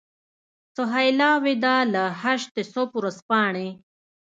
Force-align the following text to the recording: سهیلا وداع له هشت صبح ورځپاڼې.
سهیلا 0.75 1.31
وداع 1.45 1.81
له 1.93 2.03
هشت 2.21 2.53
صبح 2.73 2.93
ورځپاڼې. 2.97 3.69